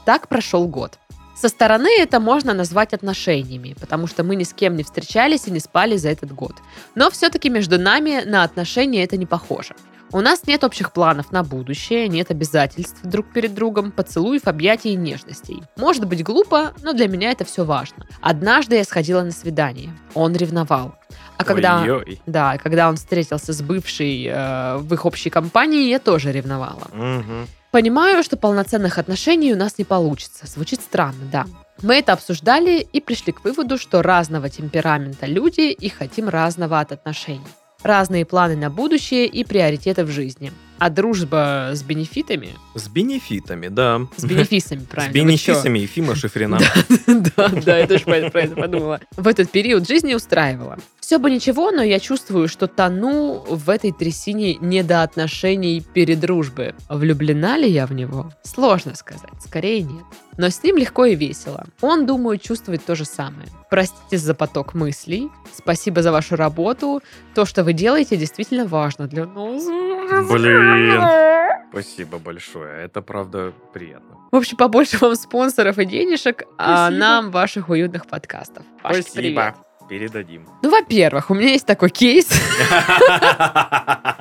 [0.06, 0.98] Так прошел год.
[1.38, 5.52] Со стороны это можно назвать отношениями, потому что мы ни с кем не встречались и
[5.52, 6.54] не спали за этот год.
[6.96, 9.74] Но все-таки между нами на отношения это не похоже.
[10.12, 14.96] У нас нет общих планов на будущее, нет обязательств друг перед другом, поцелуев, объятий и
[14.96, 15.62] нежностей.
[15.78, 18.08] Может быть глупо, но для меня это все важно.
[18.20, 19.92] Однажды я сходила на свидание.
[20.16, 20.96] Он ревновал.
[21.38, 21.82] А когда...
[21.82, 22.22] Ой-ой.
[22.26, 26.88] Да, когда он встретился с бывшей э, в их общей компании, я тоже ревновала.
[26.92, 27.48] Мгм.
[27.72, 30.48] Понимаю, что полноценных отношений у нас не получится.
[30.48, 31.46] Звучит странно, да.
[31.84, 36.92] Мы это обсуждали и пришли к выводу, что разного темперамента люди и хотим разного от
[36.92, 37.46] отношений.
[37.84, 40.52] Разные планы на будущее и приоритеты в жизни.
[40.80, 44.02] А дружба с бенефитами, С бенефитами, да.
[44.16, 45.14] с бенефисами, С правильно.
[45.14, 45.24] чё?
[45.26, 46.60] бенефисами Ефима Шифрина.
[47.36, 49.00] Да, да, я тоже про это подумала.
[49.18, 50.78] В этот период жизни устраивала.
[51.10, 56.76] Все бы ничего, но я чувствую, что тону в этой трясине недоотношений перед дружбы.
[56.88, 58.32] Влюблена ли я в него?
[58.44, 60.04] Сложно сказать, скорее нет.
[60.38, 61.66] Но с ним легко и весело.
[61.82, 63.48] Он, думаю, чувствует то же самое.
[63.72, 65.32] Простите за поток мыслей.
[65.52, 67.02] Спасибо за вашу работу.
[67.34, 69.66] То, что вы делаете, действительно важно для нас.
[70.30, 71.02] Блин.
[71.72, 72.86] Спасибо большое.
[72.86, 74.16] Это правда приятно.
[74.32, 77.00] В общем, побольше вам спонсоров и денежек, а Спасибо.
[77.00, 78.64] нам ваших уютных подкастов.
[78.84, 79.56] Пашечка, привет.
[79.90, 80.46] Передадим.
[80.62, 82.28] Ну, во-первых, у меня есть такой кейс.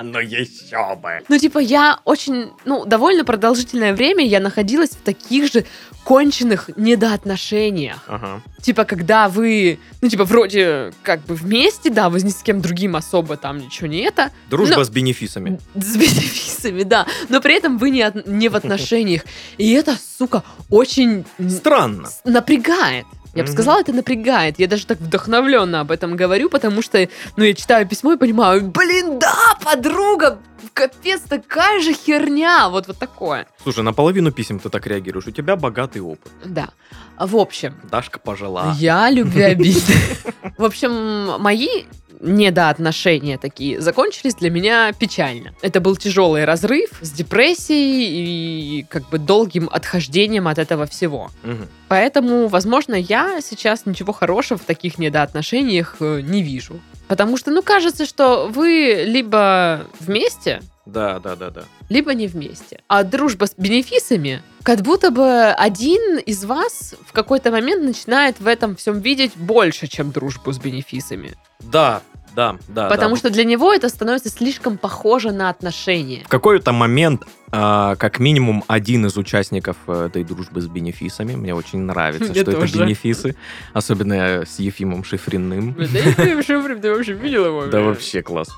[0.01, 1.19] Ну еще бы.
[1.27, 5.65] Ну, типа, я очень, ну, довольно продолжительное время я находилась в таких же
[6.05, 7.97] конченых недоотношениях.
[8.07, 8.41] Ага.
[8.61, 12.95] Типа, когда вы, ну, типа, вроде как бы вместе, да, вы ни с кем другим
[12.95, 14.31] особо там ничего не это.
[14.49, 15.59] Дружба Но- с бенефисами.
[15.75, 17.05] С бенефисами, да.
[17.27, 19.23] Но при этом вы не, от- не в отношениях.
[19.57, 22.09] И это, сука, очень Странно.
[22.23, 23.05] напрягает.
[23.35, 24.59] Я бы сказала, это напрягает.
[24.59, 28.69] Я даже так вдохновленно об этом говорю, потому что, ну, я читаю письмо и понимаю,
[28.71, 30.39] блин, да, подруга,
[30.73, 32.69] капец, такая же херня.
[32.69, 33.47] Вот, вот такое.
[33.63, 35.27] Слушай, на половину писем ты так реагируешь.
[35.27, 36.31] У тебя богатый опыт.
[36.43, 36.69] Да.
[37.17, 38.73] В общем, Дашка пожила.
[38.79, 40.17] я любвеобильная.
[40.57, 41.85] В общем, мои
[42.19, 45.53] недоотношения такие закончились для меня печально.
[45.61, 51.29] Это был тяжелый разрыв с депрессией и как бы долгим отхождением от этого всего.
[51.43, 51.67] Мгм.
[51.87, 56.79] Поэтому, возможно, я сейчас ничего хорошего в таких недоотношениях э, не вижу.
[57.09, 61.63] Потому что, ну, кажется, что вы либо вместе, Да, да, да, да.
[61.89, 62.81] либо не вместе.
[62.87, 68.45] А дружба с бенефисами, как будто бы один из вас в какой-то момент начинает в
[68.45, 71.33] этом всем видеть больше, чем дружбу с бенефисами.
[71.59, 72.03] Да,
[72.35, 72.87] да, да.
[72.89, 73.19] Потому да.
[73.19, 76.23] что для него это становится слишком похоже на отношения.
[76.25, 81.53] В какой-то момент, а, как минимум, один из участников э, этой дружбы с бенефисами, мне
[81.53, 82.73] очень нравится, Мне что тоже.
[82.73, 83.35] это бенефисы,
[83.73, 85.73] особенно с Ефимом Шифриным.
[85.73, 87.65] Ты вообще видел его?
[87.67, 88.49] Да вообще класс.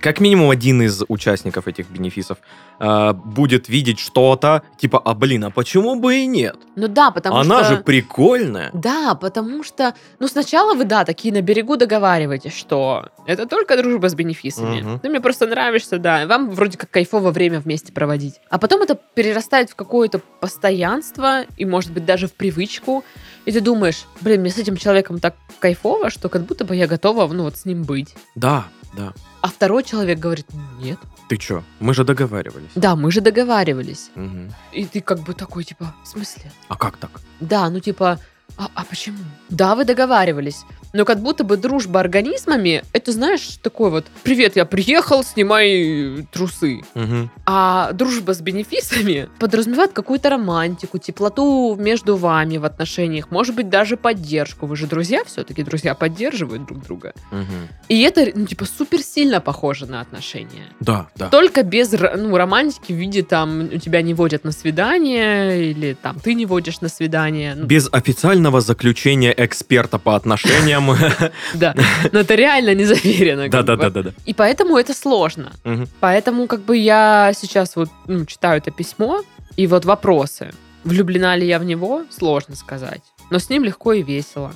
[0.00, 2.38] Как минимум один из участников этих бенефисов
[2.78, 6.56] а, будет видеть что-то, типа, а блин, а почему бы и нет?
[6.76, 7.76] Ну да, потому Она что...
[7.76, 8.70] же прикольная.
[8.72, 14.08] Да, потому что, ну, сначала вы, да, такие на берегу договариваетесь, что это только дружба
[14.08, 14.80] с бенефисами.
[14.80, 15.00] Мгм.
[15.00, 18.34] Ты мне просто нравишься, да, вам вроде как кайфово время вместе проводить.
[18.50, 23.04] А потом это перерастает в какое-то постоянство и, может быть, даже в привычку.
[23.44, 26.86] И ты думаешь, блин, мне с этим человеком так кайфово, что как будто бы я
[26.86, 28.14] готова, ну, вот с ним быть.
[28.34, 29.12] Да, да.
[29.40, 30.46] А второй человек говорит,
[30.80, 30.98] нет.
[31.28, 31.62] Ты чё?
[31.80, 32.70] Мы же договаривались.
[32.74, 34.10] Да, мы же договаривались.
[34.14, 34.52] Мгм.
[34.72, 36.50] И ты как бы такой, типа, в смысле?
[36.68, 37.10] А как так?
[37.40, 38.18] Да, ну типа,
[38.56, 39.18] а, а почему?
[39.50, 40.64] Да, вы договаривались.
[40.92, 46.80] Но как будто бы дружба организмами, это, знаешь, такой вот, привет, я приехал, снимай трусы.
[46.94, 47.30] Мгм.
[47.44, 53.96] А дружба с бенефисами подразумевает какую-то романтику, теплоту между вами в отношениях, может быть, даже
[53.96, 54.66] поддержку.
[54.66, 57.12] Вы же друзья все-таки, друзья поддерживают друг друга.
[57.30, 57.68] Мгм.
[57.88, 60.64] И это, ну, типа, супер сильно похоже на отношения.
[60.80, 61.28] Да, да.
[61.28, 66.18] Только без ну, романтики в виде, там, у тебя не водят на свидание, или там
[66.18, 67.54] ты не водишь на свидание.
[67.54, 70.90] Ну, Без официального заключения эксперта по отношениям.
[71.54, 71.74] да.
[72.12, 73.48] Но это реально не заверено.
[73.48, 74.12] Да-да-да-да.
[74.26, 75.52] И поэтому это сложно.
[76.00, 79.22] Поэтому как бы я сейчас вот ну, читаю это письмо,
[79.56, 80.52] и вот вопросы.
[80.84, 82.04] Влюблена ли я в него?
[82.10, 83.02] Сложно сказать.
[83.30, 84.52] Но с ним легко и весело.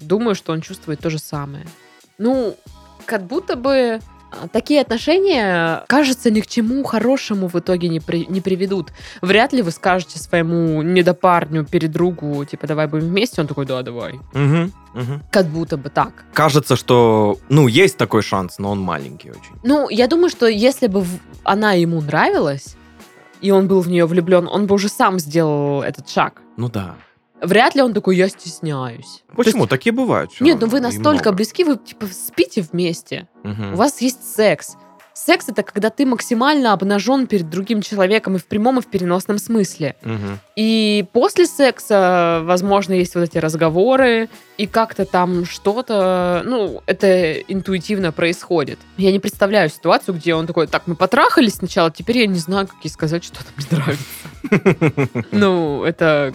[0.00, 1.66] Думаю, что он чувствует то же самое.
[2.18, 2.56] Ну,
[3.04, 4.00] как будто бы
[4.52, 8.92] такие отношения, кажется, ни к чему хорошему в итоге не, при- не приведут.
[9.22, 13.40] Вряд ли вы скажете своему недопарню, передругу, типа, давай будем вместе.
[13.40, 14.20] Он такой, да, давай.
[14.32, 14.72] Мгм.
[14.94, 15.22] Мгм.
[15.30, 16.24] Как будто бы так.
[16.34, 19.54] Кажется, что, ну, есть такой шанс, но он маленький очень.
[19.62, 21.04] Ну, я думаю, что если бы
[21.44, 22.76] она ему нравилась,
[23.40, 26.42] и он был в нее влюблен, он бы уже сам сделал этот шаг.
[26.56, 26.94] Ну да.
[27.42, 29.22] Вряд ли он такой, я стесняюсь.
[29.36, 29.58] Почему?
[29.62, 30.30] есть- Такие бывают.
[30.40, 33.28] нет, ну вы настолько близки, вы типа спите вместе.
[33.44, 33.74] Мгм.
[33.74, 34.76] У вас есть секс.
[35.12, 39.38] Секс это когда ты максимально обнажен перед другим человеком и в прямом, и в переносном
[39.38, 39.96] смысле.
[40.02, 40.38] Мгм.
[40.56, 48.12] И после секса, возможно, есть вот эти разговоры, и как-то там что-то, ну, это интуитивно
[48.12, 48.78] происходит.
[48.96, 52.66] Я не представляю ситуацию, где он такой, так, мы потрахались сначала, теперь я не знаю,
[52.68, 55.24] как ей сказать, что там не нравится.
[55.32, 56.32] Ну, это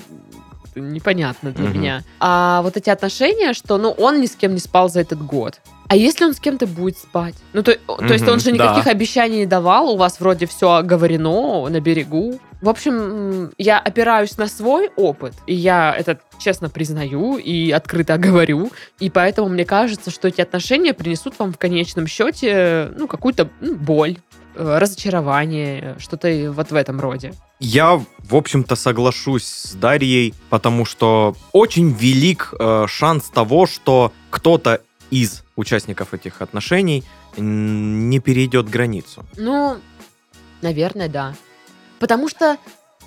[0.75, 1.79] непонятно для Мгм.
[1.79, 2.03] меня.
[2.19, 5.59] А вот эти отношения, что, ну, он ни с кем не спал за этот год.
[5.87, 7.35] А если он с кем-то будет спать?
[7.53, 8.91] Ну, то, то есть он же никаких да.
[8.91, 12.39] обещаний не давал, у вас вроде все оговорено на берегу.
[12.61, 18.71] В общем, я опираюсь на свой опыт, и я это честно признаю и открыто говорю,
[18.99, 23.75] и поэтому мне кажется, что эти отношения принесут вам в конечном счете, ну, какую-то ну,
[23.75, 24.17] боль,
[24.55, 27.33] э, разочарование, что-то вот в этом роде.
[27.59, 34.81] Я, в общем-то, соглашусь с Дарьей, потому что очень велик э, шанс того, что кто-то
[35.11, 37.03] из участников этих отношений
[37.37, 39.25] не перейдет границу.
[39.37, 39.77] Ну,
[40.61, 41.33] наверное, да.
[41.99, 42.57] Потому что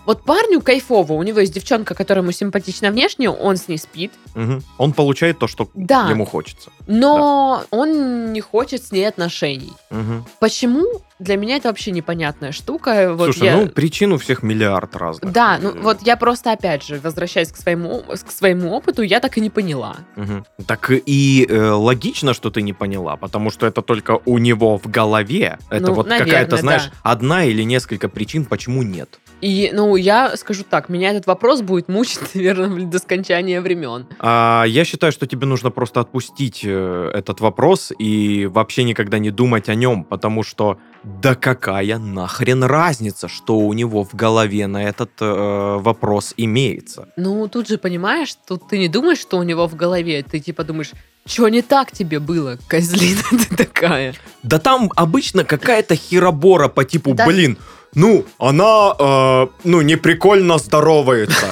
[0.07, 4.13] вот парню кайфово, у него есть девчонка, которая ему симпатична внешне, он с ней спит,
[4.35, 4.63] Мгм.
[4.79, 6.09] Он получает то, что Да.
[6.09, 6.71] ему хочется.
[6.87, 9.73] но он не хочет с ней отношений.
[9.91, 10.25] Мгм.
[10.39, 10.87] Почему?
[11.19, 13.15] Для меня это вообще непонятная штука.
[13.15, 15.33] Вот Слушай, я- ну причин у всех миллиард разных.
[15.33, 19.37] Да, ну вот я просто опять же, возвращаясь к своему, к своему опыту, я так
[19.37, 19.97] и не поняла.
[20.17, 20.45] Мгм.
[20.67, 24.87] Так и э, логично, что ты не поняла, потому что это только у него в
[24.89, 25.59] голове.
[25.71, 26.93] Это Ну, вот какая-то, знаешь, да.
[27.03, 29.19] одна или несколько причин, почему нет.
[29.41, 34.07] И, ну, я скажу так, меня этот вопрос будет мучить, наверное, до скончания времен.
[34.19, 39.31] А я считаю, что тебе нужно просто отпустить э, этот вопрос и вообще никогда не
[39.31, 40.79] думать о нем, потому что
[41.21, 47.09] да какая нахрен разница, что у него в голове на этот э, вопрос имеется.
[47.17, 50.65] Ну, тут же, понимаешь, тут ты не думаешь, что у него в голове, ты типа
[50.65, 50.93] думаешь,
[51.27, 54.15] что не так тебе было, козлина ты такая.
[54.43, 57.27] Да там обычно какая-то херобора по типу, Да.
[57.27, 57.59] блин,
[57.95, 61.47] ну, она, э, ну, не прикольно здоровается.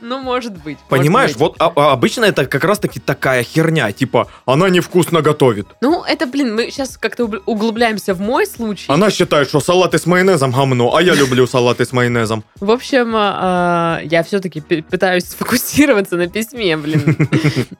[0.00, 0.78] Ну, может быть.
[0.78, 1.38] может Понимаешь, быть.
[1.40, 5.66] вот а- а обычно это как раз-таки такая херня, типа, она невкусно готовит.
[5.80, 8.86] Ну, это, блин, мы сейчас как-то убл- углубляемся в мой случай.
[8.92, 12.44] Она считает, что салаты с майонезом говно, а я люблю салаты с майонезом.
[12.60, 17.16] В общем, а, я все-таки пытаюсь сфокусироваться на письме, блин,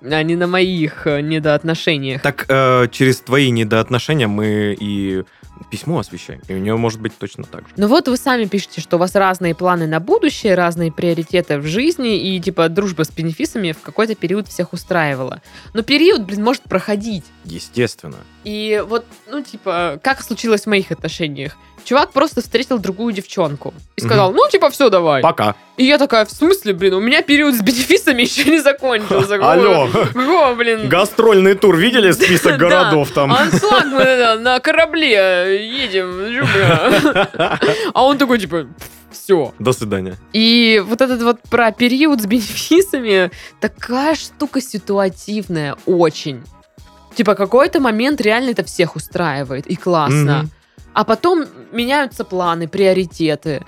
[0.03, 2.23] а не на моих э, недоотношениях.
[2.23, 5.25] Так э, через твои недоотношения мы и
[5.71, 7.67] письмо освещаем, и у нее может быть точно так же.
[7.77, 11.67] Ну вот вы сами пишете, что у вас разные планы на будущее, разные приоритеты в
[11.67, 15.43] жизни, и типа дружба с бенефисами в какой-то период всех устраивала.
[15.75, 17.25] Но период, блин, может проходить.
[17.45, 18.17] Естественно.
[18.45, 21.57] И вот, ну, типа, как случилось в моих отношениях?
[21.85, 25.23] Чувак просто встретил другую девчонку и сказал, ну, типа, все, давай.
[25.23, 25.55] Пока.
[25.77, 29.37] И я такая, в смысле, блин, у меня период с бенефисами еще не закончился.
[29.37, 29.89] Алло.
[29.89, 30.89] Какого, блин?
[30.89, 33.33] Гастрольный тур, видели список городов там?
[33.33, 36.09] Аншлаг мы на корабле едем.
[37.95, 38.67] А он такой, типа,
[39.11, 39.53] все.
[39.59, 40.17] До свидания.
[40.33, 46.43] И вот этот вот про период с бенефисами, такая штука ситуативная очень.
[47.15, 50.39] Типа какой-то момент реально это всех устраивает, и классно.
[50.43, 50.51] Мгм.
[50.95, 53.65] А потом меняются планы, приоритеты.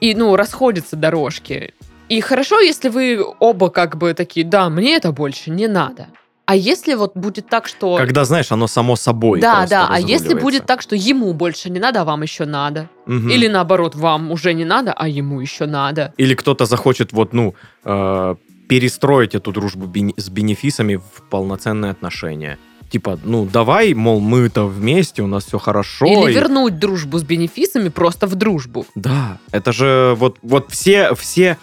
[0.00, 1.74] И, ну, расходятся дорожки.
[2.08, 6.08] И хорошо, если вы оба как бы такие, да, мне это больше не надо.
[6.48, 7.98] А если вот будет так, что...
[7.98, 11.78] Когда, знаешь, оно само собой да, да, а если будет так, что ему больше не
[11.78, 12.88] надо, а вам еще надо?
[13.04, 13.28] Мгм.
[13.28, 16.14] Или наоборот, вам уже не надо, а ему еще надо?
[16.16, 18.34] Или кто-то захочет вот, ну, э,
[18.66, 22.56] перестроить эту дружбу бени- с бенефисами в полноценные отношения.
[22.90, 26.06] Типа, ну давай, мол, мы-то вместе, у нас все хорошо.
[26.06, 28.86] Или и- вернуть дружбу с бенефисами просто в дружбу.
[28.94, 31.58] Да, это же вот, вот все, все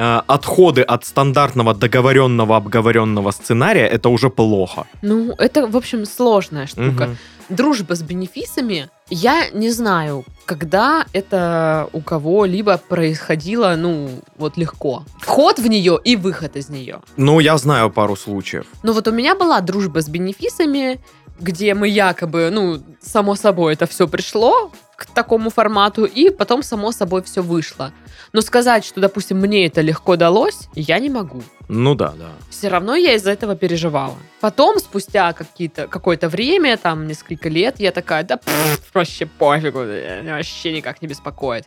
[0.00, 4.86] отходы от стандартного договоренного, обговоренного сценария, это уже плохо.
[5.02, 7.04] Ну, это, в общем, сложная штука.
[7.04, 7.16] Мгм.
[7.48, 14.08] Дружба с бенефисами, я не знаю, когда это у кого-либо происходило, ну,
[14.38, 15.02] вот легко.
[15.18, 17.00] Вход в нее и выход из нее.
[17.16, 18.66] Ну, я знаю пару случаев.
[18.84, 21.00] Ну, вот у меня была дружба с бенефисами,
[21.40, 26.92] где мы якобы, ну, само собой это все пришло к такому формату, и потом само
[26.92, 27.92] собой все вышло.
[28.34, 31.42] Но сказать, что, допустим, мне это легко далось, я не могу.
[31.68, 32.32] Ну да, да.
[32.50, 34.16] все равно я из-за этого переживала.
[34.40, 40.22] Потом, спустя какие-то, какое-то время, там, несколько лет, я такая, да пф, вообще пофигу, э,
[40.36, 41.64] вообще никак не беспокоит.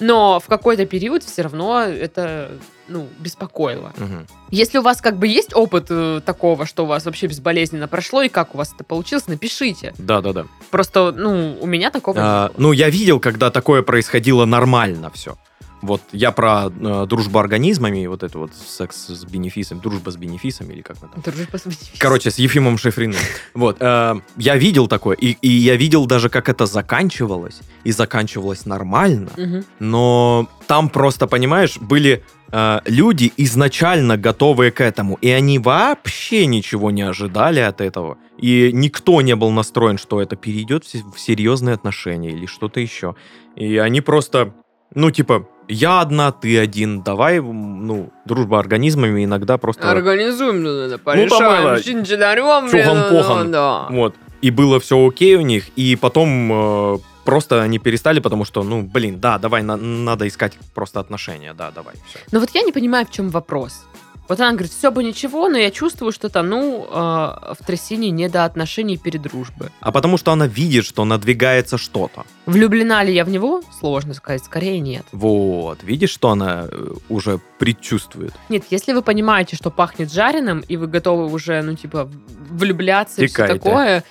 [0.00, 2.50] Но в какой-то период все равно это,
[2.88, 3.92] ну, беспокоило.
[3.96, 4.26] Мгм.
[4.50, 8.22] Если у вас как бы есть опыт э, такого, что у вас вообще безболезненно прошло,
[8.22, 9.94] и как у вас это получилось, напишите.
[9.98, 10.46] Да, да, да.
[10.70, 12.54] Просто, ну, у меня такого А, не было.
[12.58, 15.36] ну, я видел, когда такое происходило нормально все.
[15.82, 20.72] Вот я про э, дружбу организмами, вот это вот секс с бенефисом, дружба с бенефисами,
[20.72, 21.10] или как там.
[21.22, 21.98] Дружба с бенефисами.
[21.98, 23.16] Короче, с Ефимом Шифриным.
[23.54, 23.76] Вот.
[23.80, 29.30] э, я видел такое, и, и я видел даже, как это заканчивалось, и заканчивалось нормально,
[29.36, 29.64] Мгм.
[29.78, 36.90] но там просто, понимаешь, были э, люди изначально готовые к этому, и они вообще ничего
[36.90, 42.30] не ожидали от этого, и никто не был настроен, что это перейдет в серьезные отношения
[42.30, 43.14] или что-то еще.
[43.56, 44.54] И они просто,
[44.94, 49.90] ну, типа, я одна, ты один, давай, ну, дружба организмами иногда просто...
[49.90, 53.50] Организуем, ну, это, порешаем, это, чинчинарем, чухан-похан.
[53.52, 53.86] да.
[53.90, 54.14] Вот.
[54.42, 58.82] И было все окей у них, и потом э, просто они перестали, потому что, ну,
[58.82, 62.18] блин, да, давай, на- надо искать просто отношения, да, давай, все.
[62.32, 63.84] Но вот я не понимаю, в чем вопрос.
[64.28, 68.10] Вот она говорит, все бы ничего, но я чувствую, что то ну, э, в трясине
[68.10, 69.70] не до отношений передружбы.
[69.80, 72.24] А потому что она видит, что надвигается что-то.
[72.46, 73.62] Влюблена ли я в него?
[73.78, 75.04] Сложно сказать, скорее нет.
[75.12, 78.34] Вот, видишь, что она э, уже предчувствует.
[78.48, 82.10] Нет, если вы понимаете, что пахнет жареным, и вы готовы уже, ну, типа,
[82.50, 83.54] влюбляться и все Текайте.
[83.54, 84.02] такое, а,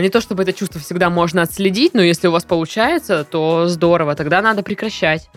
[0.00, 4.14] не то чтобы это чувство всегда можно отследить, но если у вас получается, то здорово,
[4.14, 5.28] тогда надо прекращать.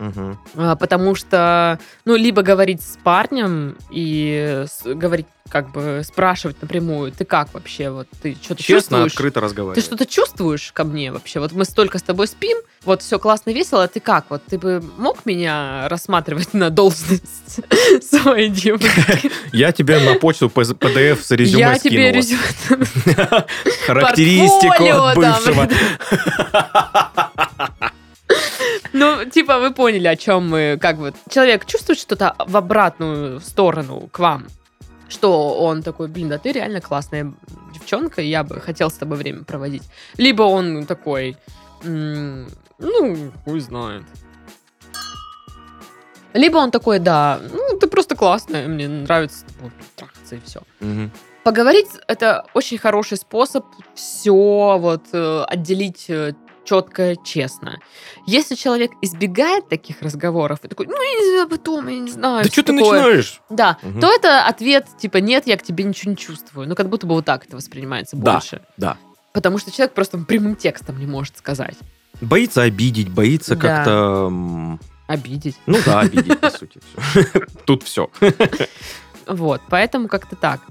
[0.56, 7.26] А, Потому что, ну, либо говорить с парнем и говорить, как бы спрашивать напрямую, ты
[7.26, 9.12] как вообще, вот ты что-то Честно, чувствуешь?
[9.12, 9.86] открыто Ты разговаривать.
[9.86, 11.40] что-то чувствуешь ко мне вообще?
[11.40, 14.26] Вот мы столько с тобой спим, вот все классно, весело, а ты как?
[14.30, 17.60] Вот ты бы мог меня рассматривать на должность
[18.10, 19.32] своей девушки?
[19.52, 22.40] Я тебе на почту PDF с резюме Я тебе резюме...
[23.86, 24.84] Характеристику
[25.16, 25.68] бывшего.
[28.94, 34.10] Ну, типа, вы поняли, о чем мы, как бы, человек чувствует что-то в обратную сторону
[34.12, 34.48] к вам,
[35.12, 37.34] что он такой, блин, да ты реально классная
[37.74, 39.84] девчонка, я бы хотел с тобой время проводить.
[40.18, 41.38] Либо он такой,
[41.84, 42.48] «М,
[42.80, 44.04] ну, хуй знает.
[46.34, 50.62] Либо он такой, да, ну, ты просто классная, мне нравится с тобой трахаться и все.
[51.44, 56.06] Поговорить это очень хороший способ все вот э, отделить
[56.64, 57.80] четко, честно.
[58.26, 62.44] Если человек избегает таких разговоров и такой, ну я не знаю, потом, я не знаю.
[62.44, 63.00] Да что ты такое».
[63.02, 63.42] начинаешь?
[63.50, 64.00] Да, Мгм.
[64.02, 66.68] то это ответ типа нет, я к тебе ничего не чувствую.
[66.68, 68.62] Ну как будто бы вот так это воспринимается Да, больше.
[68.78, 68.98] да.
[69.34, 71.76] Потому что человек просто прямым текстом не может сказать.
[72.20, 73.62] Боится обидеть, боится Да.
[73.62, 74.78] как-то...
[75.08, 75.58] Обидеть.
[75.66, 76.80] Ну да, обидеть, по сути.
[77.66, 78.10] Тут все.
[79.28, 80.62] Вот, поэтому как-то так.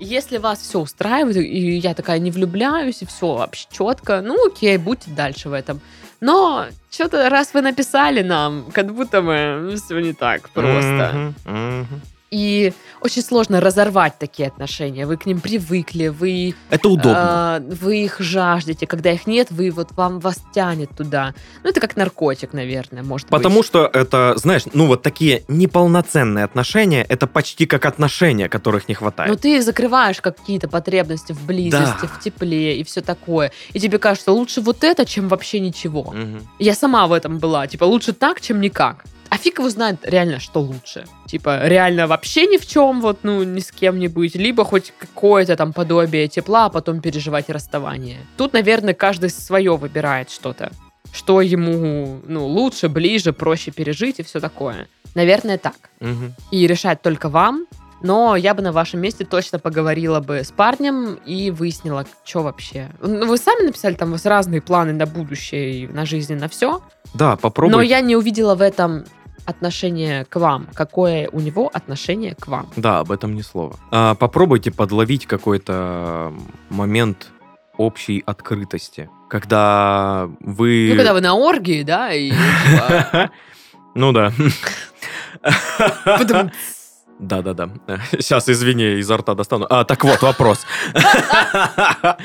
[0.00, 4.78] Если вас все устраивает, и я такая не влюбляюсь, и все вообще четко, ну окей,
[4.78, 5.80] будьте дальше в этом.
[6.20, 11.34] Но что-то раз вы написали нам, как будто бы все не так просто.
[12.30, 15.04] И очень сложно разорвать такие отношения.
[15.04, 17.14] Вы к ним привыкли, вы, Это удобно.
[17.56, 18.86] а, вы их жаждете.
[18.86, 21.34] Когда их нет, вы вот вам вас тянет туда.
[21.64, 23.66] Ну, это как наркотик, наверное, может Потому быть.
[23.66, 28.98] что это, знаешь, ну вот такие неполноценные отношения, это почти как отношения, которых не Ну,
[29.00, 29.40] хватает.
[29.40, 32.06] ты закрываешь какие-то потребности в близости, Да.
[32.06, 33.50] в тепле и все такое.
[33.72, 36.12] И тебе кажется, лучше вот это, чем вообще ничего.
[36.12, 36.46] Мгм.
[36.60, 37.66] Я сама в этом была.
[37.66, 39.04] Типа, лучше так, чем никак.
[39.30, 41.06] А фиг его знает реально, что лучше.
[41.26, 44.34] Типа, реально вообще ни в чем, вот, ну, ни с кем не быть.
[44.34, 48.18] Либо хоть какое-то там подобие тепла, а потом переживать расставание.
[48.36, 50.72] Тут, наверное, каждый свое выбирает что-то.
[51.12, 54.88] Что ему, ну, лучше, ближе, проще пережить и все такое.
[55.14, 56.34] Наверное, так Мгм.
[56.50, 57.66] и решать только вам.
[58.02, 62.88] Но я бы на вашем месте точно поговорила бы с парнем и выяснила, что вообще.
[63.02, 66.36] Ну, Вы сами написали, там у вас разные планы на будущее и на жизнь, и
[66.36, 66.80] на все.
[67.12, 67.72] Да, попробуй.
[67.72, 69.04] Но я не увидела в этом
[69.46, 72.68] отношение к вам, какое у него отношение к вам.
[72.76, 73.76] Да, об этом ни слова.
[73.90, 76.32] А, попробуйте подловить какой-то
[76.68, 77.28] момент
[77.76, 80.88] общей открытости, когда вы...
[80.90, 83.30] Ну, когда вы на оргии, да, и типа,
[83.94, 84.32] Ну да.
[87.18, 87.68] Да-да-да.
[88.12, 89.66] Сейчас, извини, изо рта достану.
[89.68, 90.66] А, так вот, вопрос.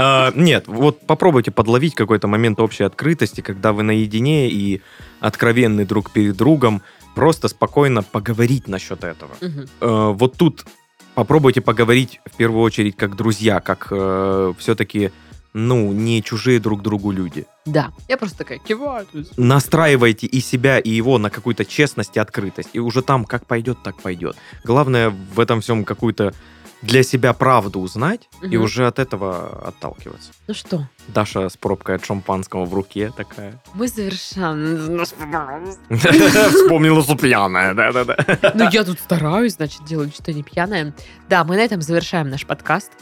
[0.00, 4.80] А, Нет, вот попробуйте подловить какой-то момент общей открытости, когда вы наедине и
[5.20, 6.82] откровенны друг перед другом,
[7.14, 9.30] просто спокойно поговорить насчет этого.
[9.80, 10.64] Э, Вот тут
[11.14, 13.86] попробуйте поговорить в первую очередь как друзья, как
[14.58, 15.10] все-таки,
[15.52, 17.44] ну, не чужие друг другу люди.
[17.66, 17.90] Да.
[18.08, 19.06] Я просто такая киваю.
[19.36, 22.70] настраивайте и себя, и его на какую-то честность и открытость.
[22.74, 24.36] И уже там как пойдет, так пойдет.
[24.64, 26.32] Главное в этом всем какую-то
[26.82, 28.62] для себя правду узнать и Мгм.
[28.64, 30.30] уже от этого отталкиваться.
[30.46, 33.60] Ну что, Даша с пробкой от шампанского в руке такая.
[33.74, 35.04] мы завершаем.
[35.90, 38.16] Вспомнила, что пьяная, да-да-да.
[38.54, 40.94] Ну, я тут стараюсь, значит, делаю что-то не пьяное.
[41.28, 42.92] Да, мы на этом завершаем наш подкаст.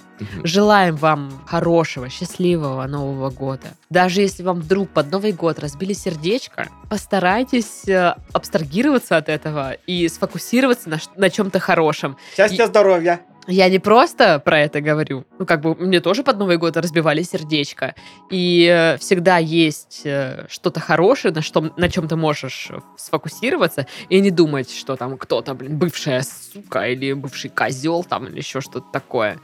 [0.44, 3.66] Желаем вам хорошего, счастливого Нового года.
[3.90, 10.08] Даже если вам вдруг под Новый год разбили сердечко, постарайтесь э, абстрагироваться от этого и
[10.08, 12.16] сфокусироваться на, на чем-то хорошем.
[12.34, 13.20] Счастья, здоровья.
[13.46, 15.24] Я не просто про это говорю.
[15.38, 17.94] Ну, как бы мне тоже под Новый год разбивали сердечко.
[18.30, 24.20] И э, всегда есть э, что-то хорошее, на, что, на чем ты можешь сфокусироваться, и
[24.20, 28.86] не думать, что там кто-то, блин, бывшая сука или бывший козел там или еще что-то
[28.92, 29.38] такое.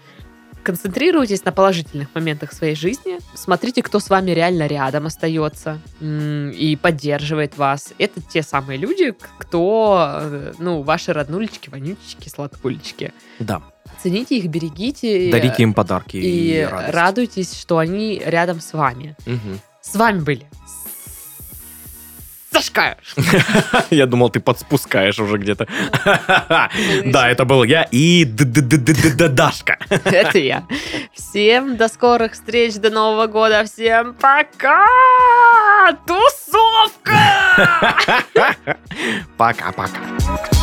[0.62, 3.18] Концентрируйтесь на положительных моментах своей жизни.
[3.34, 7.92] Смотрите, кто с вами реально рядом остается и поддерживает вас.
[7.98, 13.12] Это те самые люди, кто, э, ну, ваши роднулечки, вонючечки, сладкулечки.
[13.40, 13.62] Да.
[14.02, 15.30] Цените их, берегите.
[15.30, 16.94] Дарите им подарки и, и радость.
[16.94, 19.16] радуйтесь, что они рядом с вами.
[19.26, 19.60] Мгм.
[19.80, 20.46] С вами были
[22.52, 22.96] Сашка!
[23.90, 25.66] Я думал, ты подспускаешь уже где-то.
[27.06, 29.78] Да, это был я и Дашка.
[30.04, 30.64] Это я.
[31.14, 33.64] Всем до скорых встреч, до Нового года.
[33.64, 34.86] Всем пока!
[36.06, 37.18] Тусовка!
[39.36, 40.61] Пока-пока.